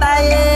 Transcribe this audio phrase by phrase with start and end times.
[0.00, 0.51] Bye.